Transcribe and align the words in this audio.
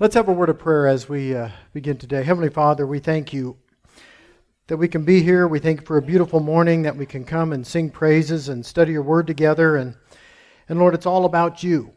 Let's 0.00 0.14
have 0.14 0.30
a 0.30 0.32
word 0.32 0.48
of 0.48 0.58
prayer 0.58 0.86
as 0.86 1.10
we 1.10 1.36
uh, 1.36 1.50
begin 1.74 1.98
today. 1.98 2.22
Heavenly 2.22 2.48
Father, 2.48 2.86
we 2.86 3.00
thank 3.00 3.34
you 3.34 3.58
that 4.68 4.78
we 4.78 4.88
can 4.88 5.04
be 5.04 5.20
here. 5.20 5.46
We 5.46 5.58
thank 5.58 5.80
you 5.80 5.86
for 5.86 5.98
a 5.98 6.02
beautiful 6.02 6.40
morning 6.40 6.80
that 6.80 6.96
we 6.96 7.04
can 7.04 7.22
come 7.22 7.52
and 7.52 7.66
sing 7.66 7.90
praises 7.90 8.48
and 8.48 8.64
study 8.64 8.92
your 8.92 9.02
word 9.02 9.26
together. 9.26 9.76
And, 9.76 9.94
and 10.70 10.78
Lord, 10.78 10.94
it's 10.94 11.04
all 11.04 11.26
about 11.26 11.62
you. 11.62 11.92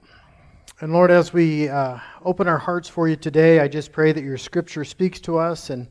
And 0.82 0.92
Lord, 0.92 1.12
as 1.12 1.32
we 1.32 1.70
uh, 1.70 1.98
open 2.26 2.46
our 2.46 2.58
hearts 2.58 2.90
for 2.90 3.08
you 3.08 3.16
today, 3.16 3.62
I 3.62 3.70
just 3.70 3.94
pray 3.94 4.12
that 4.12 4.22
your 4.22 4.38
scripture 4.38 4.84
speaks 4.84 5.22
to 5.22 5.38
us 5.38 5.70
and 5.70 5.88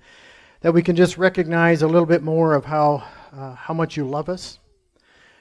that 0.61 0.75
we 0.75 0.83
can 0.83 0.95
just 0.95 1.17
recognize 1.17 1.81
a 1.81 1.89
little 1.89 2.05
bit 2.05 2.23
more 2.23 2.53
of 2.53 2.67
how, 2.67 3.03
uh, 3.33 3.55
how 3.55 3.73
much 3.73 3.97
you 3.97 4.07
love 4.07 4.29
us. 4.29 4.59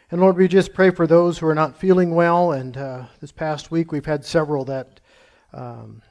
And 0.09 0.21
Lord, 0.21 0.37
we 0.37 0.47
just 0.47 0.73
pray 0.73 0.89
for 0.89 1.05
those 1.05 1.37
who 1.37 1.47
are 1.47 1.53
not 1.53 1.75
feeling 1.75 2.15
well. 2.15 2.53
And 2.53 2.77
uh, 2.77 3.07
this 3.19 3.33
past 3.33 3.71
week, 3.71 3.91
we've 3.91 4.05
had 4.05 4.23
several 4.23 4.63
that. 4.63 5.01
Um, 5.53 6.01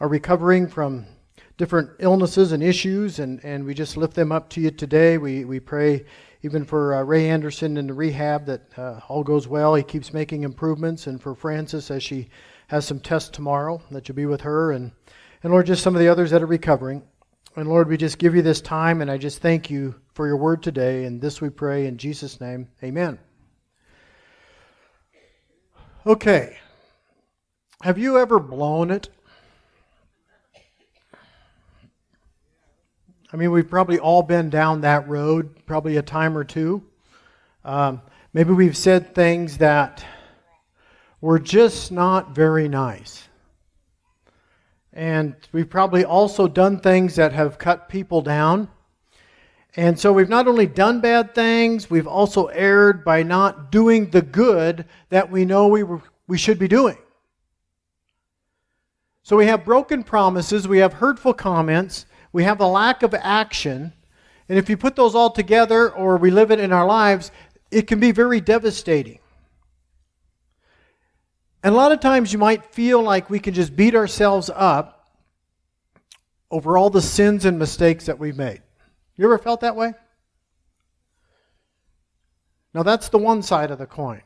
are 0.00 0.08
recovering 0.08 0.68
from 0.68 1.06
different 1.56 1.90
illnesses 1.98 2.52
and 2.52 2.62
issues, 2.62 3.18
and, 3.18 3.44
and 3.44 3.64
we 3.64 3.74
just 3.74 3.96
lift 3.96 4.14
them 4.14 4.32
up 4.32 4.48
to 4.50 4.60
you 4.60 4.70
today. 4.70 5.18
We, 5.18 5.44
we 5.44 5.60
pray 5.60 6.04
even 6.42 6.64
for 6.64 6.94
uh, 6.94 7.02
Ray 7.02 7.30
Anderson 7.30 7.76
in 7.76 7.86
the 7.86 7.94
rehab 7.94 8.44
that 8.46 8.78
uh, 8.78 9.00
all 9.08 9.22
goes 9.22 9.48
well. 9.48 9.74
He 9.74 9.82
keeps 9.82 10.12
making 10.12 10.42
improvements, 10.42 11.06
and 11.06 11.20
for 11.20 11.34
Frances 11.34 11.90
as 11.90 12.02
she 12.02 12.28
has 12.68 12.86
some 12.86 13.00
tests 13.00 13.30
tomorrow, 13.30 13.80
that 13.90 14.08
you'll 14.08 14.16
be 14.16 14.26
with 14.26 14.40
her, 14.40 14.72
and, 14.72 14.92
and 15.42 15.52
Lord, 15.52 15.66
just 15.66 15.82
some 15.82 15.94
of 15.94 16.00
the 16.00 16.08
others 16.08 16.30
that 16.30 16.42
are 16.42 16.46
recovering. 16.46 17.02
And 17.56 17.68
Lord, 17.68 17.88
we 17.88 17.96
just 17.96 18.18
give 18.18 18.34
you 18.34 18.42
this 18.42 18.60
time, 18.60 19.00
and 19.00 19.10
I 19.10 19.16
just 19.16 19.40
thank 19.40 19.70
you 19.70 19.94
for 20.14 20.26
your 20.26 20.36
word 20.36 20.62
today, 20.62 21.04
and 21.04 21.20
this 21.20 21.40
we 21.40 21.50
pray 21.50 21.86
in 21.86 21.98
Jesus' 21.98 22.40
name. 22.40 22.68
Amen. 22.82 23.18
Okay. 26.04 26.56
Have 27.82 27.96
you 27.96 28.18
ever 28.18 28.40
blown 28.40 28.90
it? 28.90 29.08
I 33.34 33.36
mean, 33.36 33.50
we've 33.50 33.68
probably 33.68 33.98
all 33.98 34.22
been 34.22 34.48
down 34.48 34.82
that 34.82 35.08
road, 35.08 35.66
probably 35.66 35.96
a 35.96 36.02
time 36.02 36.38
or 36.38 36.44
two. 36.44 36.84
Um, 37.64 38.00
maybe 38.32 38.52
we've 38.52 38.76
said 38.76 39.12
things 39.12 39.58
that 39.58 40.06
were 41.20 41.40
just 41.40 41.90
not 41.90 42.32
very 42.32 42.68
nice. 42.68 43.28
And 44.92 45.34
we've 45.50 45.68
probably 45.68 46.04
also 46.04 46.46
done 46.46 46.78
things 46.78 47.16
that 47.16 47.32
have 47.32 47.58
cut 47.58 47.88
people 47.88 48.22
down. 48.22 48.68
And 49.74 49.98
so 49.98 50.12
we've 50.12 50.28
not 50.28 50.46
only 50.46 50.68
done 50.68 51.00
bad 51.00 51.34
things, 51.34 51.90
we've 51.90 52.06
also 52.06 52.46
erred 52.46 53.04
by 53.04 53.24
not 53.24 53.72
doing 53.72 54.10
the 54.10 54.22
good 54.22 54.84
that 55.08 55.28
we 55.28 55.44
know 55.44 55.66
we, 55.66 55.82
were, 55.82 56.02
we 56.28 56.38
should 56.38 56.60
be 56.60 56.68
doing. 56.68 56.98
So 59.24 59.36
we 59.36 59.46
have 59.46 59.64
broken 59.64 60.04
promises, 60.04 60.68
we 60.68 60.78
have 60.78 60.92
hurtful 60.92 61.34
comments, 61.34 62.06
we 62.34 62.42
have 62.42 62.58
the 62.58 62.66
lack 62.66 63.04
of 63.04 63.14
action. 63.14 63.92
And 64.48 64.58
if 64.58 64.68
you 64.68 64.76
put 64.76 64.96
those 64.96 65.14
all 65.14 65.30
together 65.30 65.90
or 65.90 66.16
we 66.16 66.32
live 66.32 66.50
it 66.50 66.58
in 66.58 66.72
our 66.72 66.84
lives, 66.84 67.30
it 67.70 67.86
can 67.86 68.00
be 68.00 68.10
very 68.10 68.40
devastating. 68.40 69.20
And 71.62 71.72
a 71.72 71.78
lot 71.78 71.92
of 71.92 72.00
times 72.00 72.32
you 72.32 72.40
might 72.40 72.64
feel 72.74 73.00
like 73.00 73.30
we 73.30 73.38
can 73.38 73.54
just 73.54 73.76
beat 73.76 73.94
ourselves 73.94 74.50
up 74.52 75.14
over 76.50 76.76
all 76.76 76.90
the 76.90 77.00
sins 77.00 77.44
and 77.44 77.56
mistakes 77.56 78.06
that 78.06 78.18
we've 78.18 78.36
made. 78.36 78.62
You 79.16 79.26
ever 79.26 79.38
felt 79.38 79.60
that 79.60 79.76
way? 79.76 79.94
Now, 82.74 82.82
that's 82.82 83.10
the 83.10 83.18
one 83.18 83.42
side 83.42 83.70
of 83.70 83.78
the 83.78 83.86
coin. 83.86 84.22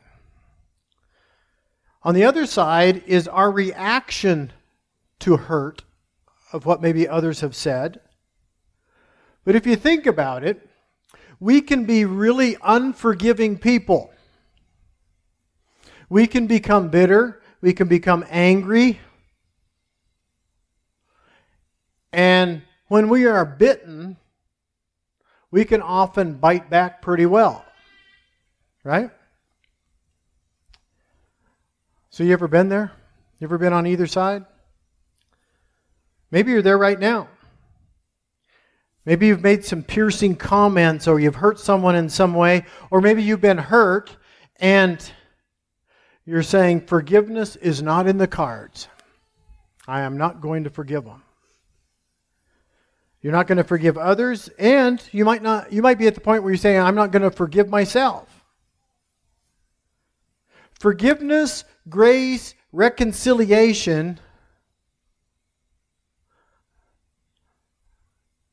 On 2.01 2.15
the 2.15 2.23
other 2.23 2.47
side 2.47 3.03
is 3.05 3.27
our 3.27 3.51
reaction 3.51 4.51
to 5.19 5.37
hurt 5.37 5.83
of 6.51 6.65
what 6.65 6.81
maybe 6.81 7.07
others 7.07 7.41
have 7.41 7.55
said. 7.55 7.99
But 9.45 9.55
if 9.55 9.65
you 9.65 9.75
think 9.75 10.05
about 10.05 10.43
it, 10.43 10.67
we 11.39 11.61
can 11.61 11.85
be 11.85 12.05
really 12.05 12.57
unforgiving 12.61 13.57
people. 13.57 14.11
We 16.09 16.27
can 16.27 16.47
become 16.47 16.89
bitter. 16.89 17.41
We 17.61 17.73
can 17.73 17.87
become 17.87 18.25
angry. 18.29 18.99
And 22.11 22.63
when 22.87 23.09
we 23.09 23.25
are 23.25 23.45
bitten, 23.45 24.17
we 25.51 25.65
can 25.65 25.81
often 25.81 26.33
bite 26.35 26.69
back 26.69 27.01
pretty 27.01 27.25
well. 27.25 27.65
Right? 28.83 29.11
So, 32.09 32.23
you 32.23 32.33
ever 32.33 32.47
been 32.47 32.69
there? 32.69 32.91
You 33.39 33.45
ever 33.45 33.57
been 33.57 33.73
on 33.73 33.85
either 33.85 34.07
side? 34.07 34.45
Maybe 36.31 36.51
you're 36.51 36.61
there 36.61 36.77
right 36.77 36.99
now. 36.99 37.27
Maybe 39.05 39.27
you've 39.27 39.41
made 39.41 39.65
some 39.65 39.81
piercing 39.81 40.35
comments 40.35 41.07
or 41.07 41.19
you've 41.19 41.35
hurt 41.35 41.59
someone 41.59 41.95
in 41.95 42.09
some 42.09 42.33
way, 42.33 42.65
or 42.91 43.01
maybe 43.01 43.23
you've 43.23 43.41
been 43.41 43.57
hurt 43.57 44.15
and 44.57 45.11
you're 46.25 46.43
saying 46.43 46.81
forgiveness 46.81 47.55
is 47.55 47.81
not 47.81 48.07
in 48.07 48.17
the 48.17 48.27
cards. 48.27 48.87
I 49.87 50.01
am 50.01 50.17
not 50.17 50.41
going 50.41 50.65
to 50.65 50.69
forgive 50.69 51.05
them. 51.05 51.23
You're 53.21 53.33
not 53.33 53.47
going 53.47 53.57
to 53.57 53.63
forgive 53.63 53.97
others, 53.97 54.47
and 54.59 55.01
you 55.11 55.25
might 55.25 55.41
not 55.41 55.73
you 55.73 55.81
might 55.81 55.97
be 55.97 56.07
at 56.07 56.15
the 56.15 56.21
point 56.21 56.43
where 56.43 56.51
you're 56.51 56.57
saying, 56.57 56.79
I'm 56.79 56.95
not 56.95 57.11
going 57.11 57.23
to 57.23 57.31
forgive 57.31 57.67
myself. 57.67 58.45
Forgiveness, 60.79 61.65
grace, 61.89 62.53
reconciliation 62.71 64.19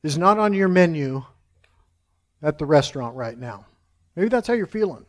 is 0.07 0.17
not 0.17 0.39
on 0.39 0.53
your 0.53 0.69
menu 0.69 1.21
at 2.41 2.57
the 2.57 2.65
restaurant 2.65 3.13
right 3.17 3.37
now. 3.37 3.65
Maybe 4.15 4.29
that's 4.29 4.47
how 4.47 4.53
you're 4.53 4.65
feeling. 4.65 5.05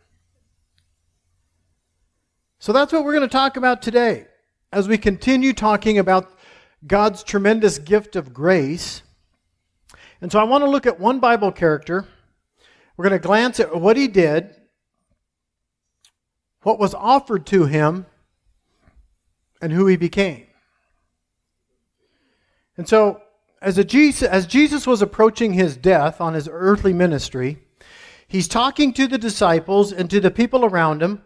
So 2.58 2.72
that's 2.72 2.92
what 2.92 3.04
we're 3.04 3.14
going 3.14 3.28
to 3.28 3.32
talk 3.32 3.56
about 3.56 3.80
today 3.80 4.26
as 4.72 4.88
we 4.88 4.98
continue 4.98 5.52
talking 5.52 6.00
about 6.00 6.36
God's 6.84 7.22
tremendous 7.22 7.78
gift 7.78 8.16
of 8.16 8.34
grace. 8.34 9.02
And 10.20 10.32
so 10.32 10.40
I 10.40 10.42
want 10.42 10.64
to 10.64 10.70
look 10.70 10.84
at 10.84 10.98
one 10.98 11.20
Bible 11.20 11.52
character. 11.52 12.04
We're 12.96 13.08
going 13.08 13.20
to 13.20 13.24
glance 13.24 13.60
at 13.60 13.80
what 13.80 13.96
he 13.96 14.08
did, 14.08 14.52
what 16.62 16.80
was 16.80 16.92
offered 16.92 17.46
to 17.46 17.66
him, 17.66 18.04
and 19.62 19.72
who 19.72 19.86
he 19.86 19.96
became. 19.96 20.48
And 22.76 22.88
so 22.88 23.22
as, 23.60 23.82
Jesus, 23.84 24.28
as 24.28 24.46
Jesus 24.46 24.86
was 24.86 25.02
approaching 25.02 25.52
his 25.52 25.76
death 25.76 26.20
on 26.20 26.34
his 26.34 26.48
earthly 26.50 26.92
ministry, 26.92 27.58
he's 28.26 28.48
talking 28.48 28.92
to 28.92 29.06
the 29.06 29.18
disciples 29.18 29.92
and 29.92 30.08
to 30.10 30.20
the 30.20 30.30
people 30.30 30.64
around 30.64 31.02
him. 31.02 31.22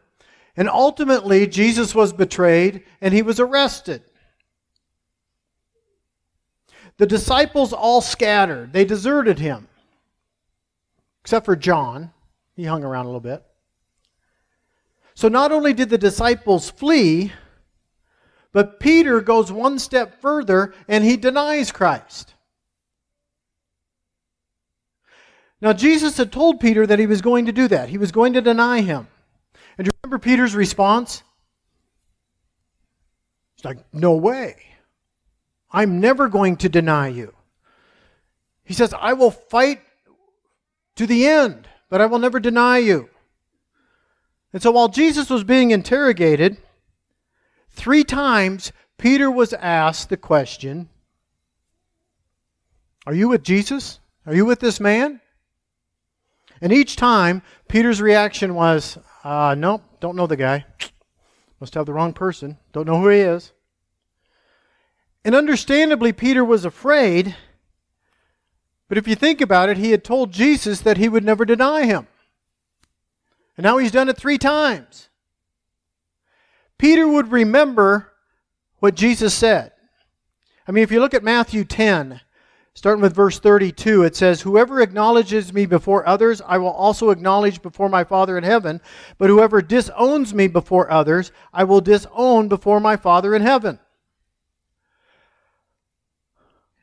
And 0.56 0.68
ultimately, 0.68 1.46
Jesus 1.46 1.94
was 1.94 2.12
betrayed 2.12 2.84
and 3.00 3.14
he 3.14 3.22
was 3.22 3.40
arrested. 3.40 4.02
The 6.98 7.06
disciples 7.06 7.72
all 7.72 8.00
scattered, 8.00 8.72
they 8.72 8.84
deserted 8.84 9.38
him, 9.38 9.68
except 11.22 11.46
for 11.46 11.56
John. 11.56 12.12
He 12.54 12.64
hung 12.64 12.84
around 12.84 13.06
a 13.06 13.08
little 13.08 13.20
bit. 13.20 13.42
So 15.14 15.28
not 15.28 15.52
only 15.52 15.72
did 15.72 15.88
the 15.88 15.98
disciples 15.98 16.70
flee, 16.70 17.32
but 18.52 18.80
Peter 18.80 19.20
goes 19.20 19.50
one 19.50 19.78
step 19.78 20.20
further 20.20 20.74
and 20.88 21.04
he 21.04 21.16
denies 21.16 21.72
Christ. 21.72 22.34
Now, 25.60 25.72
Jesus 25.72 26.16
had 26.16 26.32
told 26.32 26.58
Peter 26.58 26.86
that 26.86 26.98
he 26.98 27.06
was 27.06 27.22
going 27.22 27.46
to 27.46 27.52
do 27.52 27.68
that. 27.68 27.88
He 27.88 27.96
was 27.96 28.10
going 28.10 28.32
to 28.32 28.40
deny 28.40 28.80
him. 28.80 29.06
And 29.78 29.84
do 29.84 29.88
you 29.88 29.98
remember 30.02 30.18
Peter's 30.18 30.56
response? 30.56 31.22
He's 33.56 33.64
like, 33.64 33.78
No 33.92 34.14
way. 34.14 34.56
I'm 35.70 36.00
never 36.00 36.28
going 36.28 36.56
to 36.58 36.68
deny 36.68 37.08
you. 37.08 37.32
He 38.64 38.74
says, 38.74 38.92
I 38.92 39.12
will 39.14 39.30
fight 39.30 39.80
to 40.96 41.06
the 41.06 41.26
end, 41.26 41.68
but 41.88 42.00
I 42.00 42.06
will 42.06 42.18
never 42.18 42.40
deny 42.40 42.78
you. 42.78 43.08
And 44.52 44.60
so 44.60 44.70
while 44.72 44.88
Jesus 44.88 45.30
was 45.30 45.44
being 45.44 45.70
interrogated, 45.70 46.58
Three 47.72 48.04
times, 48.04 48.72
Peter 48.98 49.30
was 49.30 49.52
asked 49.54 50.08
the 50.08 50.16
question 50.16 50.88
Are 53.06 53.14
you 53.14 53.28
with 53.28 53.42
Jesus? 53.42 53.98
Are 54.26 54.34
you 54.34 54.44
with 54.44 54.60
this 54.60 54.78
man? 54.78 55.20
And 56.60 56.72
each 56.72 56.94
time, 56.94 57.42
Peter's 57.68 58.00
reaction 58.00 58.54
was, 58.54 58.98
uh, 59.24 59.56
Nope, 59.58 59.82
don't 60.00 60.16
know 60.16 60.28
the 60.28 60.36
guy. 60.36 60.64
Must 61.60 61.74
have 61.74 61.86
the 61.86 61.92
wrong 61.92 62.12
person. 62.12 62.58
Don't 62.72 62.86
know 62.86 63.00
who 63.00 63.08
he 63.08 63.20
is. 63.20 63.52
And 65.24 65.34
understandably, 65.34 66.12
Peter 66.12 66.44
was 66.44 66.64
afraid. 66.64 67.36
But 68.88 68.98
if 68.98 69.08
you 69.08 69.14
think 69.14 69.40
about 69.40 69.68
it, 69.68 69.78
he 69.78 69.92
had 69.92 70.04
told 70.04 70.32
Jesus 70.32 70.80
that 70.80 70.98
he 70.98 71.08
would 71.08 71.24
never 71.24 71.44
deny 71.44 71.86
him. 71.86 72.06
And 73.56 73.64
now 73.64 73.78
he's 73.78 73.92
done 73.92 74.08
it 74.08 74.16
three 74.16 74.38
times. 74.38 75.08
Peter 76.82 77.06
would 77.06 77.30
remember 77.30 78.12
what 78.80 78.96
Jesus 78.96 79.32
said. 79.32 79.70
I 80.66 80.72
mean, 80.72 80.82
if 80.82 80.90
you 80.90 80.98
look 80.98 81.14
at 81.14 81.22
Matthew 81.22 81.62
10, 81.62 82.20
starting 82.74 83.00
with 83.00 83.14
verse 83.14 83.38
32, 83.38 84.02
it 84.02 84.16
says, 84.16 84.40
Whoever 84.40 84.80
acknowledges 84.80 85.52
me 85.52 85.64
before 85.64 86.04
others, 86.08 86.42
I 86.44 86.58
will 86.58 86.72
also 86.72 87.10
acknowledge 87.10 87.62
before 87.62 87.88
my 87.88 88.02
Father 88.02 88.36
in 88.36 88.42
heaven. 88.42 88.80
But 89.16 89.30
whoever 89.30 89.62
disowns 89.62 90.34
me 90.34 90.48
before 90.48 90.90
others, 90.90 91.30
I 91.52 91.62
will 91.62 91.80
disown 91.80 92.48
before 92.48 92.80
my 92.80 92.96
Father 92.96 93.36
in 93.36 93.42
heaven. 93.42 93.78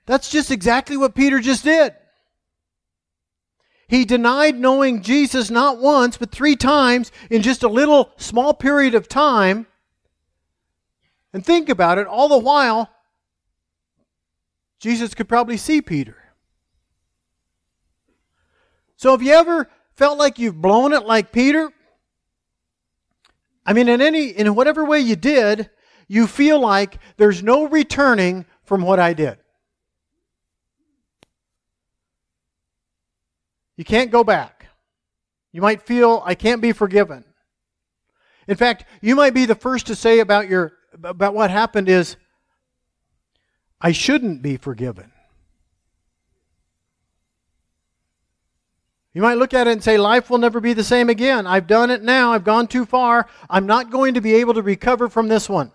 That's 0.06 0.30
just 0.30 0.50
exactly 0.50 0.96
what 0.96 1.14
Peter 1.14 1.42
just 1.42 1.66
did. 1.66 1.94
He 3.90 4.06
denied 4.06 4.58
knowing 4.58 5.02
Jesus 5.02 5.50
not 5.50 5.80
once, 5.80 6.16
but 6.16 6.32
three 6.32 6.56
times 6.56 7.12
in 7.30 7.42
just 7.42 7.64
a 7.64 7.68
little 7.68 8.14
small 8.16 8.54
period 8.54 8.96
of 8.96 9.10
time. 9.10 9.66
And 11.34 11.46
think 11.46 11.70
about 11.70 11.98
it, 11.98 12.08
all 12.08 12.28
the 12.28 12.38
while, 12.38 12.90
Jesus 14.80 15.14
could 15.14 15.30
probably 15.30 15.58
see 15.58 15.82
Peter. 15.82 16.18
So 18.96 19.12
have 19.12 19.22
you 19.22 19.34
ever 19.34 19.70
felt 19.96 20.18
like 20.18 20.40
you've 20.40 20.62
blown 20.62 20.94
it 20.94 21.06
like 21.06 21.32
Peter? 21.32 21.72
I 23.66 23.74
mean, 23.74 23.88
in 23.88 24.02
any 24.02 24.30
in 24.30 24.56
whatever 24.56 24.84
way 24.84 25.00
you 25.00 25.16
did, 25.16 25.70
you 26.08 26.26
feel 26.26 26.60
like 26.60 26.98
there's 27.18 27.44
no 27.44 27.68
returning 27.68 28.46
from 28.64 28.82
what 28.82 29.00
I 29.00 29.14
did. 29.14 29.38
You 33.78 33.86
can't 33.86 34.12
go 34.12 34.24
back. 34.24 34.68
You 35.52 35.62
might 35.62 35.82
feel, 35.82 36.22
I 36.26 36.36
can't 36.36 36.62
be 36.62 36.74
forgiven. 36.74 37.24
In 38.48 38.58
fact, 38.58 38.86
you 39.02 39.16
might 39.16 39.34
be 39.34 39.46
the 39.46 39.56
first 39.56 39.88
to 39.88 39.96
say 39.96 40.20
about, 40.20 40.50
your, 40.50 40.74
about 41.04 41.34
what 41.34 41.52
happened 41.52 41.90
is, 41.90 42.16
I 43.82 43.92
shouldn't 43.92 44.42
be 44.42 44.58
forgiven. 44.58 45.12
You 49.14 49.22
might 49.22 49.36
look 49.38 49.54
at 49.54 49.68
it 49.68 49.72
and 49.72 49.84
say, 49.84 49.98
Life 49.98 50.30
will 50.30 50.38
never 50.38 50.60
be 50.60 50.74
the 50.74 50.84
same 50.84 51.10
again. 51.10 51.48
I've 51.48 51.68
done 51.68 51.90
it 51.90 52.04
now. 52.04 52.34
I've 52.34 52.44
gone 52.44 52.68
too 52.68 52.86
far. 52.86 53.28
I'm 53.50 53.66
not 53.66 53.90
going 53.90 54.14
to 54.14 54.22
be 54.22 54.36
able 54.36 54.54
to 54.54 54.62
recover 54.62 55.10
from 55.10 55.28
this 55.28 55.50
one. 55.50 55.72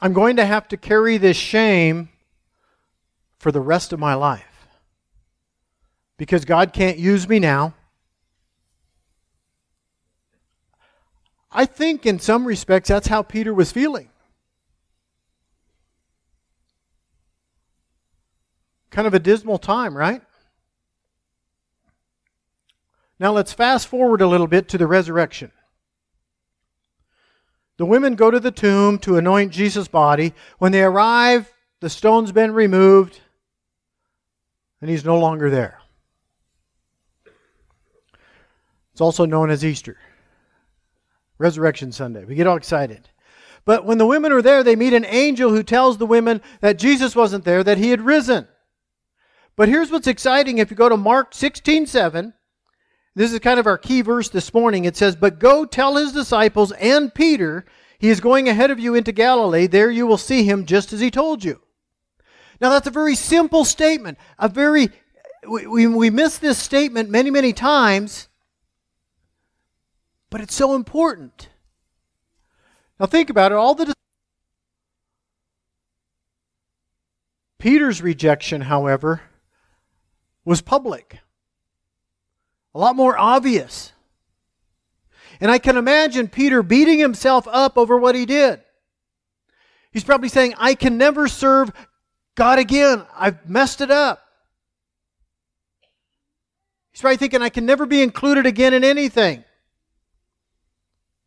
I'm 0.00 0.12
going 0.12 0.36
to 0.36 0.44
have 0.44 0.68
to 0.68 0.76
carry 0.76 1.16
this 1.16 1.36
shame 1.36 2.08
for 3.38 3.52
the 3.52 3.60
rest 3.60 3.92
of 3.92 3.98
my 3.98 4.14
life 4.14 4.68
because 6.16 6.44
God 6.44 6.72
can't 6.72 6.98
use 6.98 7.28
me 7.28 7.38
now. 7.38 7.74
I 11.54 11.66
think 11.66 12.04
in 12.04 12.18
some 12.18 12.44
respects 12.44 12.88
that's 12.88 13.06
how 13.06 13.22
Peter 13.22 13.54
was 13.54 13.70
feeling. 13.70 14.10
Kind 18.90 19.06
of 19.06 19.14
a 19.14 19.20
dismal 19.20 19.58
time, 19.58 19.96
right? 19.96 20.22
Now 23.20 23.32
let's 23.32 23.52
fast 23.52 23.86
forward 23.86 24.20
a 24.20 24.26
little 24.26 24.48
bit 24.48 24.68
to 24.70 24.78
the 24.78 24.88
resurrection. 24.88 25.52
The 27.76 27.86
women 27.86 28.14
go 28.14 28.30
to 28.30 28.40
the 28.40 28.50
tomb 28.50 28.98
to 29.00 29.16
anoint 29.16 29.52
Jesus' 29.52 29.88
body. 29.88 30.34
When 30.58 30.72
they 30.72 30.82
arrive, 30.82 31.52
the 31.80 31.90
stone's 31.90 32.32
been 32.32 32.52
removed, 32.52 33.20
and 34.80 34.90
he's 34.90 35.04
no 35.04 35.18
longer 35.18 35.50
there. 35.50 35.80
It's 38.92 39.00
also 39.00 39.24
known 39.24 39.50
as 39.50 39.64
Easter, 39.64 39.96
Resurrection 41.38 41.92
Sunday. 41.92 42.24
We 42.24 42.34
get 42.34 42.46
all 42.46 42.56
excited. 42.56 43.08
But 43.64 43.84
when 43.84 43.98
the 43.98 44.06
women 44.06 44.32
are 44.32 44.42
there, 44.42 44.62
they 44.62 44.76
meet 44.76 44.92
an 44.92 45.06
angel 45.06 45.50
who 45.50 45.62
tells 45.62 45.98
the 45.98 46.06
women 46.06 46.42
that 46.60 46.78
Jesus 46.78 47.16
wasn't 47.16 47.44
there, 47.44 47.64
that 47.64 47.78
he 47.78 47.90
had 47.90 48.02
risen. 48.02 48.46
But 49.56 49.68
here's 49.68 49.90
what's 49.90 50.06
exciting 50.06 50.58
if 50.58 50.70
you 50.70 50.76
go 50.76 50.88
to 50.88 50.96
Mark 50.96 51.34
16 51.34 51.86
7. 51.86 52.34
This 53.16 53.32
is 53.32 53.38
kind 53.38 53.60
of 53.60 53.66
our 53.66 53.78
key 53.78 54.02
verse 54.02 54.28
this 54.28 54.52
morning. 54.52 54.84
It 54.84 54.96
says, 54.96 55.14
But 55.14 55.38
go 55.38 55.64
tell 55.64 55.96
his 55.96 56.12
disciples 56.12 56.72
and 56.72 57.14
Peter, 57.14 57.64
he 57.98 58.10
is 58.10 58.20
going 58.20 58.48
ahead 58.48 58.70
of 58.72 58.80
you 58.80 58.94
into 58.94 59.12
Galilee. 59.12 59.68
There 59.68 59.90
you 59.90 60.06
will 60.06 60.18
see 60.18 60.42
him 60.42 60.66
just 60.66 60.92
as 60.92 61.00
he 61.00 61.10
told 61.10 61.44
you. 61.44 61.60
Now, 62.60 62.70
that's 62.70 62.86
a 62.88 62.92
very 62.92 63.14
simple 63.14 63.64
statement. 63.64 64.18
A 64.38 64.48
very, 64.48 64.90
we, 65.48 65.66
we, 65.66 65.86
we 65.86 66.10
miss 66.10 66.38
this 66.38 66.58
statement 66.58 67.08
many, 67.08 67.30
many 67.30 67.52
times 67.52 68.28
but 70.34 70.40
it's 70.40 70.56
so 70.56 70.74
important. 70.74 71.48
Now 72.98 73.06
think 73.06 73.30
about 73.30 73.52
it. 73.52 73.54
All 73.54 73.76
the 73.76 73.94
Peter's 77.60 78.02
rejection, 78.02 78.62
however, 78.62 79.20
was 80.44 80.60
public. 80.60 81.20
A 82.74 82.80
lot 82.80 82.96
more 82.96 83.16
obvious. 83.16 83.92
And 85.40 85.52
I 85.52 85.58
can 85.58 85.76
imagine 85.76 86.26
Peter 86.26 86.64
beating 86.64 86.98
himself 86.98 87.46
up 87.46 87.78
over 87.78 87.96
what 87.96 88.16
he 88.16 88.26
did. 88.26 88.60
He's 89.92 90.02
probably 90.02 90.28
saying, 90.28 90.54
I 90.58 90.74
can 90.74 90.98
never 90.98 91.28
serve 91.28 91.70
God 92.34 92.58
again. 92.58 93.06
I've 93.16 93.48
messed 93.48 93.80
it 93.80 93.92
up. 93.92 94.20
He's 96.90 97.02
probably 97.02 97.18
thinking, 97.18 97.40
I 97.40 97.50
can 97.50 97.66
never 97.66 97.86
be 97.86 98.02
included 98.02 98.46
again 98.46 98.74
in 98.74 98.82
anything. 98.82 99.44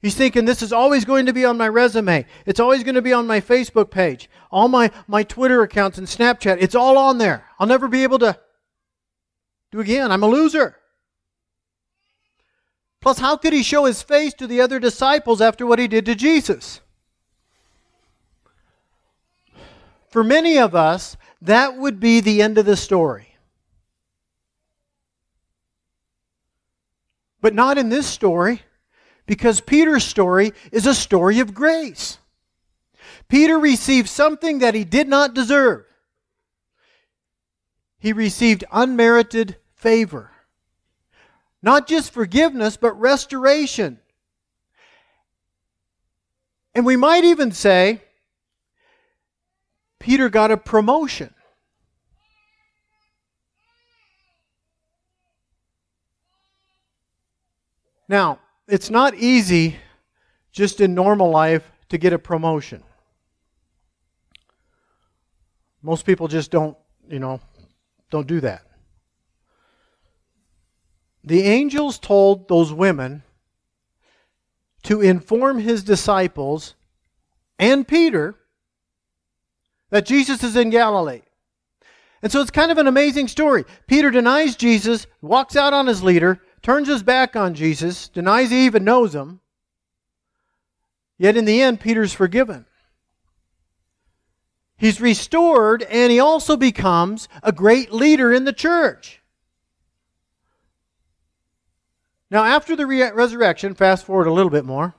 He's 0.02 0.16
thinking 0.16 0.46
this 0.46 0.62
is 0.62 0.72
always 0.72 1.06
going 1.06 1.26
to 1.26 1.34
be 1.34 1.44
on 1.44 1.58
my 1.58 1.68
resume. 1.68 2.26
It's 2.46 2.60
always 2.60 2.84
going 2.84 2.96
to 2.96 3.02
be 3.02 3.14
on 3.14 3.26
my 3.26 3.42
Facebook 3.42 3.90
page, 3.90 4.30
all 4.52 4.68
my, 4.68 4.92
my 5.08 5.24
Twitter 5.24 5.64
accounts 5.64 5.98
and 5.98 6.06
Snapchat. 6.06 6.58
It's 6.62 6.76
all 6.76 6.98
on 6.98 7.18
there. 7.18 7.46
I'll 7.60 7.68
never 7.68 7.88
be 7.88 8.04
able 8.04 8.20
to 8.20 8.38
do 9.72 9.80
again. 9.80 10.12
I'm 10.12 10.24
a 10.24 10.28
loser. 10.28 10.78
Plus, 13.02 13.20
how 13.20 13.38
could 13.38 13.54
he 13.54 13.64
show 13.64 13.86
his 13.86 14.02
face 14.02 14.34
to 14.36 14.48
the 14.48 14.62
other 14.62 14.80
disciples 14.80 15.42
after 15.42 15.66
what 15.66 15.80
he 15.80 15.88
did 15.88 16.06
to 16.06 16.16
Jesus? 16.16 16.82
For 20.10 20.24
many 20.24 20.58
of 20.58 20.76
us, 20.76 21.18
that 21.42 21.78
would 21.78 22.00
be 22.00 22.20
the 22.20 22.42
end 22.42 22.58
of 22.58 22.66
the 22.66 22.78
story. 22.78 23.36
But 27.42 27.54
not 27.54 27.78
in 27.78 27.90
this 27.90 28.08
story 28.08 28.62
because 29.28 29.62
Peter's 29.62 30.06
story 30.06 30.54
is 30.72 30.88
a 30.88 30.96
story 30.96 31.40
of 31.40 31.54
grace. 31.54 32.18
Peter 33.28 33.60
received 33.60 34.10
something 34.10 34.60
that 34.60 34.74
he 34.74 34.84
did 34.84 35.08
not 35.08 35.36
deserve. 35.36 35.86
He 38.00 38.14
received 38.14 38.64
unmerited 38.72 39.58
favor. 39.76 40.32
Not 41.62 41.88
just 41.88 42.14
forgiveness, 42.14 42.78
but 42.78 43.00
restoration. 43.00 44.00
And 46.74 46.86
we 46.86 46.96
might 46.96 47.26
even 47.26 47.52
say 47.52 48.04
Peter 50.00 50.30
got 50.30 50.52
a 50.52 50.58
promotion. 50.58 51.34
Now, 58.08 58.40
it's 58.68 58.90
not 58.90 59.16
easy 59.16 59.78
just 60.52 60.82
in 60.82 60.94
normal 60.94 61.30
life 61.30 61.72
to 61.90 61.98
get 61.98 62.14
a 62.14 62.20
promotion. 62.20 62.84
Most 65.82 66.06
people 66.06 66.28
just 66.28 66.52
don't, 66.52 66.76
you 67.08 67.20
know, 67.20 67.40
don't 68.10 68.28
do 68.28 68.42
that. 68.42 68.64
The 71.24 71.42
angels 71.42 72.00
told 72.00 72.48
those 72.48 72.74
women 72.74 73.24
to 74.84 75.02
inform 75.02 75.60
his 75.60 75.84
disciples 75.84 76.76
and 77.60 77.88
Peter 77.88 78.36
that 79.90 80.06
Jesus 80.06 80.44
is 80.44 80.56
in 80.56 80.70
Galilee. 80.70 81.22
And 82.22 82.32
so 82.32 82.42
it's 82.42 82.52
kind 82.52 82.72
of 82.72 82.78
an 82.78 82.88
amazing 82.88 83.28
story. 83.28 83.66
Peter 83.88 84.10
denies 84.10 84.56
Jesus, 84.56 85.06
walks 85.22 85.56
out 85.56 85.74
on 85.74 85.88
his 85.88 86.02
leader, 86.02 86.42
turns 86.68 86.90
his 86.90 87.02
back 87.02 87.38
on 87.38 87.54
Jesus, 87.54 88.10
denies 88.10 88.50
he 88.50 88.66
even 88.66 88.84
knows 88.84 89.16
him. 89.16 89.40
Yet 91.18 91.38
in 91.38 91.46
the 91.46 91.62
end, 91.62 91.80
Peter's 91.80 92.12
forgiven. 92.12 92.66
He's 94.76 95.00
restored, 95.00 95.84
and 95.84 96.12
he 96.12 96.20
also 96.20 96.58
becomes 96.58 97.30
a 97.42 97.54
great 97.54 97.94
leader 97.94 98.34
in 98.34 98.44
the 98.44 98.52
church. 98.52 99.22
Now, 102.30 102.44
after 102.44 102.76
the 102.76 102.86
re- 102.86 103.12
resurrection, 103.12 103.74
fast 103.74 104.06
forward 104.06 104.28
a 104.28 104.34
little 104.34 104.52
bit 104.52 104.66
more 104.66 104.94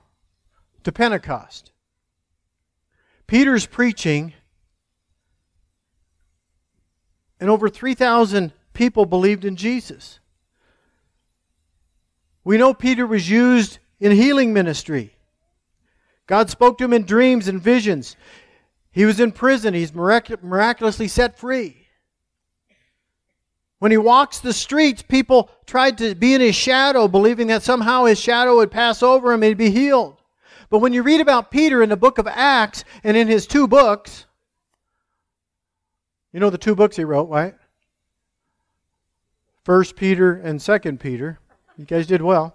to 0.85 0.91
Pentecost. 0.91 1.71
Peter's 3.27 3.67
preaching, 3.67 4.33
and 7.39 7.47
over 7.47 7.69
3,000 7.69 8.53
people 8.73 9.05
believed 9.05 9.45
in 9.45 9.55
Jesus. 9.55 10.19
We 12.43 12.57
know 12.57 12.73
Peter 12.73 13.05
was 13.05 13.29
used 13.29 13.79
in 13.99 14.11
healing 14.11 14.53
ministry. 14.53 15.15
God 16.25 16.49
spoke 16.49 16.77
to 16.77 16.85
him 16.85 16.93
in 16.93 17.05
dreams 17.05 17.47
and 17.47 17.61
visions. 17.61 18.15
He 18.91 19.05
was 19.05 19.19
in 19.19 19.31
prison. 19.31 19.73
He's 19.73 19.93
mirac- 19.93 20.43
miraculously 20.43 21.07
set 21.07 21.37
free. 21.37 21.87
When 23.79 23.91
he 23.91 23.97
walks 23.97 24.39
the 24.39 24.53
streets, 24.53 25.01
people 25.01 25.49
tried 25.65 25.97
to 25.99 26.13
be 26.13 26.33
in 26.33 26.41
his 26.41 26.55
shadow, 26.55 27.07
believing 27.07 27.47
that 27.47 27.63
somehow 27.63 28.05
his 28.05 28.19
shadow 28.19 28.57
would 28.57 28.71
pass 28.71 29.01
over 29.01 29.31
him 29.31 29.41
and 29.41 29.49
he'd 29.49 29.57
be 29.57 29.71
healed. 29.71 30.17
But 30.69 30.79
when 30.79 30.93
you 30.93 31.01
read 31.01 31.21
about 31.21 31.49
Peter 31.49 31.81
in 31.81 31.89
the 31.89 31.97
book 31.97 32.17
of 32.17 32.27
Acts 32.27 32.83
and 33.03 33.15
in 33.15 33.27
his 33.27 33.47
two 33.47 33.67
books, 33.67 34.25
you 36.31 36.39
know 36.39 36.49
the 36.49 36.57
two 36.57 36.75
books 36.75 36.95
he 36.95 37.03
wrote, 37.03 37.29
right? 37.29 37.55
First 39.63 39.95
Peter 39.95 40.33
and 40.33 40.61
Second 40.61 40.99
Peter. 40.99 41.39
You 41.79 41.85
guys 41.85 42.07
did 42.07 42.21
well. 42.21 42.53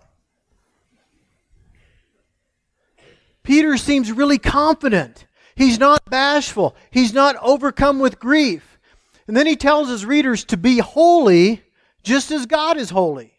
Peter 3.42 3.78
seems 3.78 4.12
really 4.12 4.36
confident. 4.36 5.26
He's 5.54 5.78
not 5.78 6.04
bashful. 6.04 6.76
He's 6.90 7.14
not 7.14 7.34
overcome 7.40 8.00
with 8.00 8.20
grief. 8.20 8.78
And 9.26 9.34
then 9.34 9.46
he 9.46 9.56
tells 9.56 9.88
his 9.88 10.04
readers 10.04 10.44
to 10.44 10.58
be 10.58 10.76
holy 10.76 11.62
just 12.02 12.30
as 12.30 12.44
God 12.44 12.76
is 12.76 12.90
holy. 12.90 13.32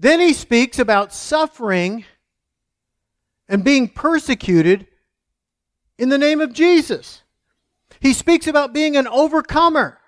Then 0.00 0.18
he 0.18 0.32
speaks 0.32 0.80
about 0.80 1.14
suffering 1.14 2.04
and 3.48 3.62
being 3.62 3.88
persecuted 3.88 4.88
in 5.98 6.08
the 6.08 6.18
name 6.18 6.40
of 6.40 6.52
Jesus. 6.52 7.22
He 8.00 8.12
speaks 8.12 8.48
about 8.48 8.74
being 8.74 8.96
an 8.96 9.06
overcomer. 9.06 10.00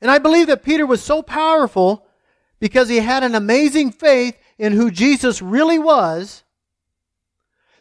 And 0.00 0.10
I 0.10 0.18
believe 0.18 0.46
that 0.46 0.62
Peter 0.62 0.86
was 0.86 1.02
so 1.02 1.22
powerful 1.22 2.06
because 2.60 2.88
he 2.88 2.98
had 2.98 3.22
an 3.22 3.34
amazing 3.34 3.92
faith 3.92 4.36
in 4.58 4.72
who 4.72 4.90
Jesus 4.90 5.42
really 5.42 5.78
was 5.78 6.44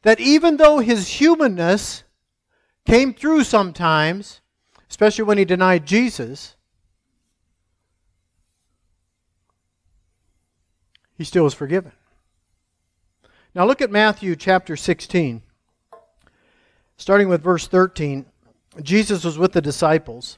that 0.03 0.19
even 0.19 0.57
though 0.57 0.79
his 0.79 1.07
humanness 1.07 2.03
came 2.86 3.13
through 3.13 3.43
sometimes, 3.43 4.41
especially 4.89 5.25
when 5.25 5.38
he 5.38 5.45
denied 5.45 5.86
Jesus, 5.86 6.55
he 11.17 11.24
still 11.24 11.43
was 11.43 11.53
forgiven. 11.53 11.91
Now 13.53 13.65
look 13.65 13.81
at 13.81 13.91
Matthew 13.91 14.36
chapter 14.36 14.75
16. 14.75 15.41
Starting 16.95 17.27
with 17.27 17.43
verse 17.43 17.67
13, 17.67 18.25
Jesus 18.81 19.24
was 19.24 19.38
with 19.38 19.53
the 19.53 19.62
disciples. 19.62 20.38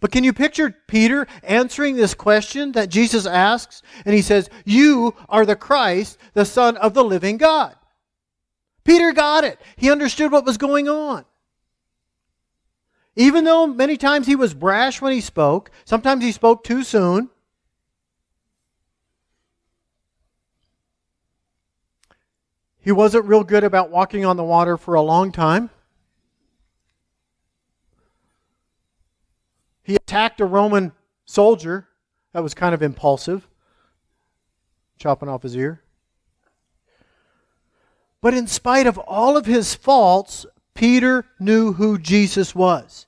But 0.00 0.12
can 0.12 0.24
you 0.24 0.32
picture 0.32 0.74
Peter 0.86 1.26
answering 1.42 1.96
this 1.96 2.14
question 2.14 2.72
that 2.72 2.88
Jesus 2.88 3.26
asks? 3.26 3.82
And 4.04 4.14
he 4.14 4.22
says, 4.22 4.50
You 4.64 5.14
are 5.28 5.44
the 5.44 5.56
Christ, 5.56 6.18
the 6.34 6.44
Son 6.44 6.76
of 6.76 6.94
the 6.94 7.04
living 7.04 7.36
God. 7.36 7.76
Peter 8.84 9.12
got 9.12 9.44
it. 9.44 9.60
He 9.76 9.90
understood 9.90 10.32
what 10.32 10.44
was 10.44 10.56
going 10.56 10.88
on. 10.88 11.24
Even 13.16 13.44
though 13.44 13.66
many 13.66 13.96
times 13.96 14.26
he 14.26 14.36
was 14.36 14.54
brash 14.54 15.02
when 15.02 15.12
he 15.12 15.20
spoke, 15.20 15.70
sometimes 15.84 16.22
he 16.22 16.32
spoke 16.32 16.62
too 16.62 16.84
soon. 16.84 17.30
He 22.80 22.92
wasn't 22.92 23.26
real 23.26 23.44
good 23.44 23.64
about 23.64 23.90
walking 23.90 24.24
on 24.24 24.36
the 24.36 24.44
water 24.44 24.76
for 24.76 24.94
a 24.94 25.02
long 25.02 25.32
time. 25.32 25.68
He 29.88 29.96
attacked 29.96 30.38
a 30.42 30.44
Roman 30.44 30.92
soldier 31.24 31.88
that 32.34 32.42
was 32.42 32.52
kind 32.52 32.74
of 32.74 32.82
impulsive, 32.82 33.48
chopping 34.98 35.30
off 35.30 35.42
his 35.42 35.56
ear. 35.56 35.80
But 38.20 38.34
in 38.34 38.46
spite 38.46 38.86
of 38.86 38.98
all 38.98 39.38
of 39.38 39.46
his 39.46 39.74
faults, 39.74 40.44
Peter 40.74 41.24
knew 41.40 41.72
who 41.72 41.98
Jesus 41.98 42.54
was. 42.54 43.06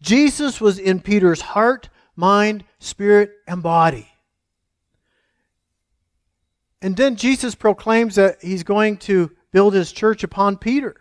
Jesus 0.00 0.60
was 0.60 0.78
in 0.78 1.00
Peter's 1.00 1.40
heart, 1.40 1.88
mind, 2.14 2.62
spirit, 2.78 3.32
and 3.48 3.60
body. 3.60 4.06
And 6.80 6.96
then 6.96 7.16
Jesus 7.16 7.56
proclaims 7.56 8.14
that 8.14 8.36
he's 8.40 8.62
going 8.62 8.98
to 8.98 9.32
build 9.50 9.74
his 9.74 9.90
church 9.90 10.22
upon 10.22 10.56
Peter. 10.56 10.94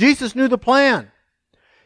Jesus 0.00 0.34
knew 0.34 0.48
the 0.48 0.56
plan. 0.56 1.12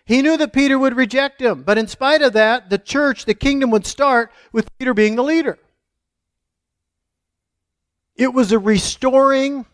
He 0.04 0.22
knew 0.22 0.36
that 0.36 0.52
Peter 0.52 0.78
would 0.78 0.96
reject 0.96 1.42
him, 1.42 1.64
but 1.64 1.78
in 1.78 1.88
spite 1.88 2.22
of 2.22 2.32
that, 2.34 2.70
the 2.70 2.78
church, 2.78 3.24
the 3.24 3.34
kingdom 3.34 3.72
would 3.72 3.84
start 3.84 4.30
with 4.52 4.70
Peter 4.78 4.94
being 4.94 5.16
the 5.16 5.24
leader. 5.24 5.58
It 8.14 8.32
was 8.32 8.52
a 8.52 8.58
restoring 8.60 9.66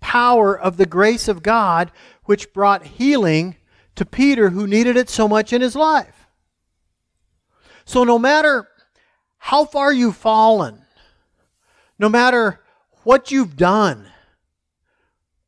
power 0.00 0.58
of 0.58 0.78
the 0.78 0.86
grace 0.86 1.28
of 1.28 1.44
God 1.44 1.92
which 2.24 2.52
brought 2.52 2.84
healing 2.84 3.54
to 3.94 4.04
Peter, 4.04 4.50
who 4.50 4.66
needed 4.66 4.96
it 4.96 5.08
so 5.08 5.28
much 5.28 5.52
in 5.52 5.60
his 5.60 5.76
life. 5.76 6.26
So, 7.84 8.02
no 8.02 8.18
matter 8.18 8.66
how 9.38 9.64
far 9.64 9.92
you've 9.92 10.16
fallen, 10.16 10.82
no 12.00 12.08
matter 12.08 12.60
what 13.04 13.30
you've 13.30 13.56
done 13.56 14.10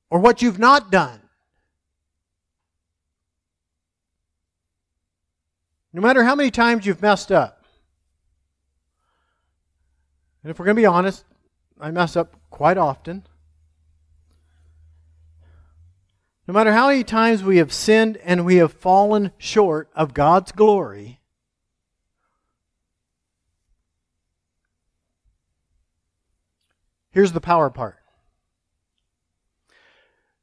or 0.08 0.20
what 0.20 0.40
you've 0.40 0.60
not 0.60 0.92
done, 0.92 1.20
no 5.92 6.00
matter 6.00 6.24
how 6.24 6.34
many 6.34 6.50
times 6.50 6.86
you've 6.86 7.02
messed 7.02 7.32
up, 7.32 7.64
and 10.42 10.50
if 10.50 10.58
we're 10.58 10.66
going 10.66 10.76
to 10.76 10.82
be 10.82 10.86
honest, 10.86 11.24
I 11.80 11.90
mess 11.90 12.16
up 12.16 12.36
quite 12.50 12.78
often. 12.78 13.26
No 16.46 16.54
matter 16.54 16.72
how 16.72 16.88
many 16.88 17.04
times 17.04 17.42
we 17.42 17.58
have 17.58 17.72
sinned 17.72 18.16
and 18.18 18.46
we 18.46 18.56
have 18.56 18.72
fallen 18.72 19.32
short 19.36 19.90
of 19.94 20.14
God's 20.14 20.50
glory, 20.50 21.20
here's 27.10 27.32
the 27.32 27.40
power 27.40 27.68
part. 27.68 27.98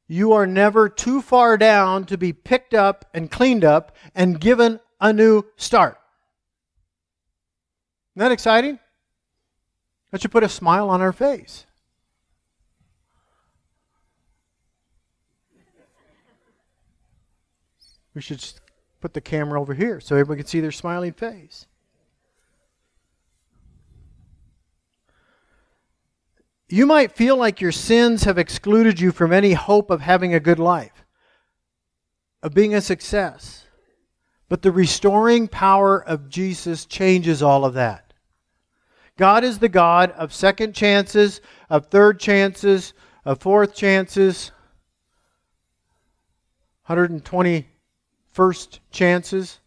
You 0.06 0.32
are 0.32 0.46
never 0.46 0.88
too 0.88 1.20
far 1.20 1.58
down 1.58 2.04
to 2.04 2.16
be 2.16 2.32
picked 2.32 2.74
up 2.74 3.04
and 3.12 3.28
cleaned 3.28 3.64
up 3.64 3.96
and 4.14 4.40
given 4.40 4.78
a 5.00 5.12
new 5.12 5.44
start. 5.56 5.98
Isn't 8.14 8.28
that 8.28 8.32
exciting? 8.32 8.78
That 10.10 10.22
should 10.22 10.30
put 10.30 10.44
a 10.44 10.48
smile 10.48 10.88
on 10.88 11.00
our 11.00 11.12
face. 11.12 11.66
We 18.14 18.22
should 18.22 18.42
put 19.02 19.12
the 19.12 19.20
camera 19.20 19.60
over 19.60 19.74
here 19.74 20.00
so 20.00 20.16
everybody 20.16 20.40
can 20.40 20.46
see 20.48 20.60
their 20.60 20.72
smiling 20.72 21.12
face. 21.12 21.66
You 26.68 26.86
might 26.86 27.12
feel 27.12 27.36
like 27.36 27.60
your 27.60 27.72
sins 27.72 28.24
have 28.24 28.38
excluded 28.38 28.98
you 28.98 29.12
from 29.12 29.32
any 29.32 29.52
hope 29.52 29.90
of 29.90 30.00
having 30.00 30.34
a 30.34 30.40
good 30.40 30.58
life, 30.58 31.04
of 32.42 32.54
being 32.54 32.74
a 32.74 32.80
success. 32.80 33.65
But 34.48 34.62
the 34.62 34.70
restoring 34.70 35.48
power 35.48 36.02
of 36.02 36.28
Jesus 36.28 36.86
changes 36.86 37.42
all 37.42 37.64
of 37.64 37.74
that. 37.74 38.12
God 39.16 39.44
is 39.44 39.58
the 39.58 39.68
God 39.68 40.12
of 40.12 40.32
second 40.32 40.74
chances, 40.74 41.40
of 41.70 41.86
third 41.86 42.20
chances, 42.20 42.92
of 43.24 43.40
fourth 43.40 43.74
chances, 43.74 44.52
120 46.86 47.66
first 48.30 48.80
chances. 48.90 49.58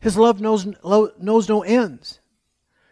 His 0.00 0.16
love 0.16 0.40
knows, 0.40 0.66
knows 1.18 1.48
no 1.48 1.62
ends. 1.62 2.20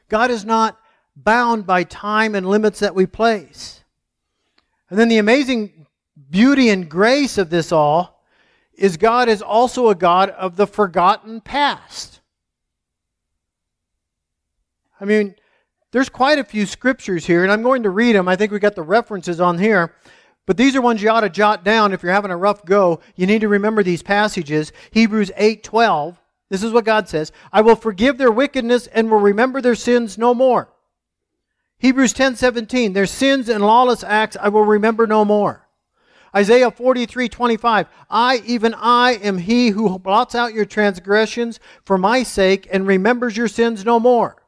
God 0.09 0.31
is 0.31 0.45
not 0.45 0.78
bound 1.16 1.66
by 1.66 1.83
time 1.85 2.35
and 2.35 2.47
limits 2.47 2.81
that 2.81 2.95
we 2.95 3.07
place. 3.07 3.83
And 4.90 4.99
then 4.99 5.09
the 5.09 5.19
amazing 5.19 5.87
beauty 6.31 6.69
and 6.69 6.88
grace 6.88 7.38
of 7.38 7.50
this 7.50 7.73
all 7.73 8.13
is 8.76 8.97
God 8.97 9.28
is 9.28 9.43
also 9.43 9.88
a 9.88 9.95
God 9.95 10.31
of 10.31 10.57
the 10.57 10.66
forgotten 10.66 11.40
past. 11.40 12.21
I 15.00 15.04
mean, 15.04 15.35
there's 15.90 16.09
quite 16.09 16.38
a 16.38 16.45
few 16.45 16.66
scriptures 16.66 17.26
here, 17.26 17.43
and 17.43 17.52
I'm 17.52 17.62
going 17.62 17.85
to 17.85 17.90
read 17.90 18.16
them. 18.16 18.28
I 18.28 18.37
think 18.37 18.50
we 18.50 18.59
got 18.59 18.75
the 18.75 18.83
references 18.83 19.40
on 19.40 19.59
here. 19.59 19.95
But 20.47 20.57
these 20.57 20.76
are 20.76 20.83
ones 20.83 21.02
you 21.02 21.09
ought 21.09 21.21
to 21.21 21.31
jot 21.31 21.64
down 21.64 21.93
if 21.93 22.02
you're 22.02 22.12
having 22.12 22.31
a 22.31 22.37
rough 22.37 22.64
go. 22.64 23.00
You 23.16 23.26
need 23.26 23.40
to 23.40 23.49
remember 23.49 23.83
these 23.83 24.02
passages. 24.02 24.73
Hebrews 24.90 25.31
8:12. 25.37 26.21
This 26.50 26.62
is 26.62 26.73
what 26.73 26.85
God 26.85 27.09
says, 27.09 27.33
"I 27.52 27.62
will 27.62 27.76
forgive 27.76 28.19
their 28.19 28.31
wickedness 28.31 28.87
and 28.88 29.11
will 29.11 29.21
remember 29.21 29.61
their 29.61 29.75
sins 29.75 30.19
no 30.19 30.35
more." 30.35 30.69
Hebrews 31.78 32.12
10:17, 32.12 32.93
"Their 32.93 33.07
sins 33.07 33.49
and 33.49 33.64
lawless 33.64 34.04
acts 34.04 34.37
I 34.40 34.49
will 34.49 34.64
remember 34.64 35.07
no 35.07 35.25
more." 35.25 35.63
Isaiah 36.34 36.70
43:25, 36.70 37.86
"I 38.10 38.42
even 38.44 38.74
I 38.74 39.12
am 39.12 39.38
he 39.38 39.68
who 39.68 39.98
blots 39.98 40.34
out 40.34 40.52
your 40.52 40.64
transgressions 40.64 41.60
for 41.84 41.96
my 41.96 42.22
sake 42.24 42.66
and 42.72 42.86
remembers 42.86 43.36
your 43.36 43.48
sins 43.48 43.84
no 43.84 44.00
more." 44.00 44.42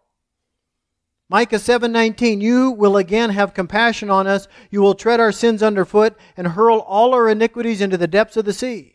Micah 1.29 1.59
7:19 1.59 2.41
You 2.41 2.71
will 2.71 2.97
again 2.97 3.31
have 3.31 3.55
compassion 3.55 4.11
on 4.11 4.27
us 4.27 4.49
you 4.71 4.81
will 4.81 4.95
tread 4.95 5.21
our 5.21 5.33
sins 5.33 5.63
underfoot 5.63 6.15
and 6.37 6.49
hurl 6.49 6.79
all 6.79 7.15
our 7.15 7.29
iniquities 7.29 7.81
into 7.81 7.97
the 7.97 8.07
depths 8.07 8.37
of 8.37 8.45
the 8.45 8.53
sea. 8.53 8.95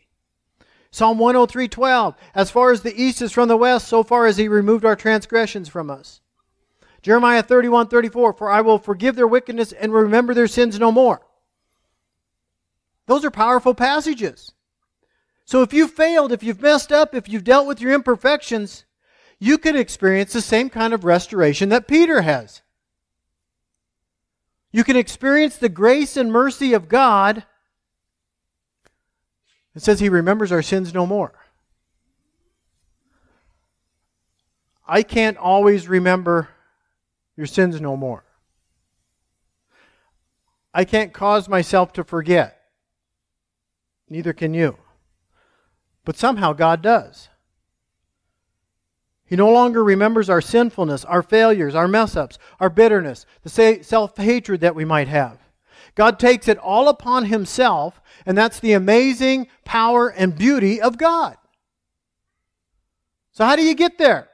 Psalm 0.90 1.18
103:12 1.18 2.14
As 2.34 2.50
far 2.50 2.72
as 2.72 2.82
the 2.82 2.94
east 3.00 3.22
is 3.22 3.32
from 3.32 3.48
the 3.48 3.56
west 3.56 3.88
so 3.88 4.02
far 4.02 4.26
as 4.26 4.36
he 4.36 4.48
removed 4.48 4.84
our 4.84 4.96
transgressions 4.96 5.68
from 5.68 5.90
us. 5.90 6.20
Jeremiah 7.00 7.42
31:34 7.42 8.32
For 8.32 8.50
I 8.50 8.60
will 8.60 8.78
forgive 8.78 9.16
their 9.16 9.26
wickedness 9.26 9.72
and 9.72 9.92
remember 9.92 10.34
their 10.34 10.46
sins 10.46 10.78
no 10.78 10.92
more. 10.92 11.22
Those 13.06 13.24
are 13.24 13.30
powerful 13.30 13.74
passages. 13.74 14.52
So 15.44 15.62
if 15.62 15.72
you've 15.72 15.90
failed, 15.90 16.32
if 16.32 16.42
you've 16.42 16.62
messed 16.62 16.92
up, 16.92 17.14
if 17.14 17.28
you've 17.28 17.44
dealt 17.44 17.66
with 17.66 17.80
your 17.80 17.92
imperfections, 17.92 18.84
you 19.38 19.58
could 19.58 19.76
experience 19.76 20.32
the 20.32 20.40
same 20.40 20.70
kind 20.70 20.94
of 20.94 21.04
restoration 21.04 21.68
that 21.70 21.88
Peter 21.88 22.22
has. 22.22 22.62
You 24.70 24.84
can 24.84 24.96
experience 24.96 25.56
the 25.56 25.68
grace 25.68 26.16
and 26.16 26.32
mercy 26.32 26.72
of 26.72 26.88
God. 26.88 27.44
It 29.74 29.82
says 29.82 30.00
he 30.00 30.08
remembers 30.08 30.52
our 30.52 30.62
sins 30.62 30.94
no 30.94 31.06
more. 31.06 31.34
I 34.86 35.02
can't 35.02 35.36
always 35.36 35.88
remember 35.88 36.48
your 37.36 37.46
sins 37.46 37.80
no 37.80 37.96
more. 37.96 38.24
I 40.72 40.84
can't 40.84 41.12
cause 41.12 41.48
myself 41.48 41.92
to 41.94 42.04
forget. 42.04 42.61
Neither 44.12 44.34
can 44.34 44.52
you. 44.52 44.76
But 46.04 46.18
somehow 46.18 46.52
God 46.52 46.82
does. 46.82 47.30
He 49.24 49.36
no 49.36 49.50
longer 49.50 49.82
remembers 49.82 50.28
our 50.28 50.42
sinfulness, 50.42 51.02
our 51.06 51.22
failures, 51.22 51.74
our 51.74 51.88
mess 51.88 52.14
ups, 52.14 52.38
our 52.60 52.68
bitterness, 52.68 53.24
the 53.42 53.78
self 53.82 54.14
hatred 54.18 54.60
that 54.60 54.74
we 54.74 54.84
might 54.84 55.08
have. 55.08 55.38
God 55.94 56.18
takes 56.18 56.46
it 56.46 56.58
all 56.58 56.90
upon 56.90 57.24
Himself, 57.24 58.02
and 58.26 58.36
that's 58.36 58.60
the 58.60 58.74
amazing 58.74 59.46
power 59.64 60.10
and 60.10 60.36
beauty 60.36 60.78
of 60.78 60.98
God. 60.98 61.38
So, 63.30 63.46
how 63.46 63.56
do 63.56 63.62
you 63.62 63.74
get 63.74 63.96
there? 63.96 64.28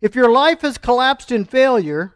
If 0.00 0.14
your 0.14 0.30
life 0.30 0.62
has 0.62 0.78
collapsed 0.78 1.30
in 1.30 1.44
failure, 1.44 2.14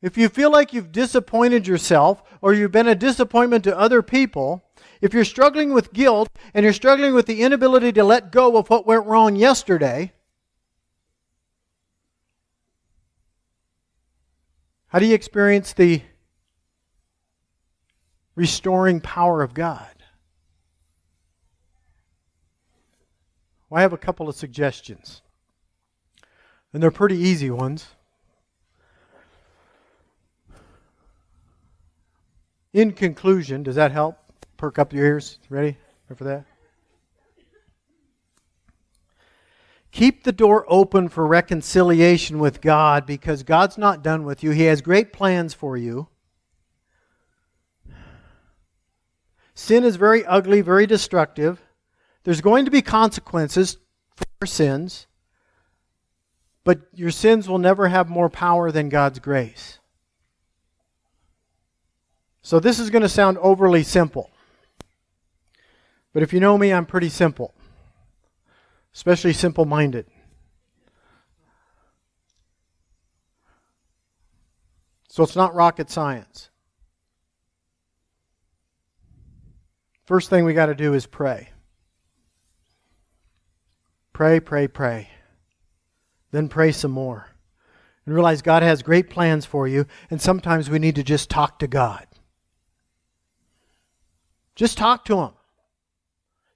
if 0.00 0.16
you 0.16 0.28
feel 0.28 0.52
like 0.52 0.72
you've 0.72 0.92
disappointed 0.92 1.66
yourself 1.66 2.22
or 2.40 2.54
you've 2.54 2.70
been 2.70 2.86
a 2.86 2.94
disappointment 2.94 3.64
to 3.64 3.76
other 3.76 4.00
people, 4.00 4.62
if 5.06 5.14
you're 5.14 5.24
struggling 5.24 5.72
with 5.72 5.92
guilt 5.92 6.28
and 6.52 6.64
you're 6.64 6.72
struggling 6.72 7.14
with 7.14 7.26
the 7.26 7.42
inability 7.42 7.92
to 7.92 8.02
let 8.02 8.32
go 8.32 8.56
of 8.56 8.68
what 8.68 8.86
went 8.86 9.06
wrong 9.06 9.36
yesterday, 9.36 10.12
how 14.88 14.98
do 14.98 15.06
you 15.06 15.14
experience 15.14 15.72
the 15.72 16.02
restoring 18.34 19.00
power 19.00 19.42
of 19.42 19.54
God? 19.54 19.86
Well, 23.70 23.78
I 23.78 23.82
have 23.82 23.92
a 23.92 23.98
couple 23.98 24.28
of 24.28 24.34
suggestions, 24.34 25.22
and 26.72 26.82
they're 26.82 26.90
pretty 26.90 27.16
easy 27.16 27.50
ones. 27.50 27.86
In 32.72 32.92
conclusion, 32.92 33.62
does 33.62 33.76
that 33.76 33.92
help? 33.92 34.25
Perk 34.56 34.78
up 34.78 34.92
your 34.92 35.04
ears. 35.04 35.38
Ready? 35.48 35.76
Ready 36.08 36.18
for 36.18 36.24
that? 36.24 36.44
Keep 39.90 40.24
the 40.24 40.32
door 40.32 40.66
open 40.68 41.08
for 41.08 41.26
reconciliation 41.26 42.38
with 42.38 42.60
God 42.60 43.06
because 43.06 43.42
God's 43.42 43.78
not 43.78 44.02
done 44.02 44.24
with 44.24 44.42
you. 44.42 44.50
He 44.50 44.64
has 44.64 44.82
great 44.82 45.12
plans 45.12 45.54
for 45.54 45.76
you. 45.76 46.08
Sin 49.54 49.84
is 49.84 49.96
very 49.96 50.22
ugly, 50.26 50.60
very 50.60 50.86
destructive. 50.86 51.62
There's 52.24 52.42
going 52.42 52.66
to 52.66 52.70
be 52.70 52.82
consequences 52.82 53.78
for 54.38 54.46
sins, 54.46 55.06
but 56.62 56.82
your 56.92 57.10
sins 57.10 57.48
will 57.48 57.58
never 57.58 57.88
have 57.88 58.10
more 58.10 58.28
power 58.28 58.70
than 58.70 58.90
God's 58.90 59.18
grace. 59.18 59.78
So, 62.42 62.60
this 62.60 62.78
is 62.78 62.90
going 62.90 63.02
to 63.02 63.08
sound 63.08 63.38
overly 63.38 63.82
simple. 63.82 64.30
But 66.16 66.22
if 66.22 66.32
you 66.32 66.40
know 66.40 66.56
me, 66.56 66.72
I'm 66.72 66.86
pretty 66.86 67.10
simple, 67.10 67.52
especially 68.94 69.34
simple 69.34 69.66
minded. 69.66 70.06
So 75.10 75.22
it's 75.22 75.36
not 75.36 75.54
rocket 75.54 75.90
science. 75.90 76.48
First 80.06 80.30
thing 80.30 80.46
we 80.46 80.54
got 80.54 80.66
to 80.66 80.74
do 80.74 80.94
is 80.94 81.04
pray. 81.04 81.50
Pray, 84.14 84.40
pray, 84.40 84.68
pray. 84.68 85.10
Then 86.30 86.48
pray 86.48 86.72
some 86.72 86.92
more. 86.92 87.26
And 88.06 88.14
realize 88.14 88.40
God 88.40 88.62
has 88.62 88.80
great 88.80 89.10
plans 89.10 89.44
for 89.44 89.68
you, 89.68 89.84
and 90.08 90.22
sometimes 90.22 90.70
we 90.70 90.78
need 90.78 90.94
to 90.94 91.02
just 91.02 91.28
talk 91.28 91.58
to 91.58 91.66
God. 91.66 92.06
Just 94.54 94.78
talk 94.78 95.04
to 95.04 95.18
Him. 95.18 95.35